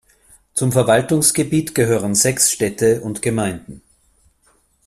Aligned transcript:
Zum 0.55 0.71
Verwaltungsgebiet 0.71 1.75
gehören 1.75 2.15
sechs 2.15 2.49
Städte 2.51 3.01
und 3.01 3.21
Gemeinden. 3.21 3.83